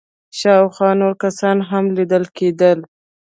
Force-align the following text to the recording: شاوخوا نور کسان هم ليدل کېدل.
شاوخوا 0.39 0.89
نور 1.01 1.13
کسان 1.23 1.57
هم 1.69 1.85
ليدل 1.97 2.23
کېدل. 2.37 2.79